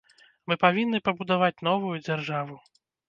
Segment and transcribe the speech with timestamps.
[0.51, 2.59] Мы павінны пабудаваць новую дзяржаву.